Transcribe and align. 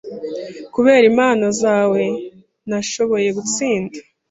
Kubera 0.73 1.05
inama 1.11 1.47
zawe, 1.61 2.01
nashoboye 2.69 3.29
gutsinda. 3.37 3.97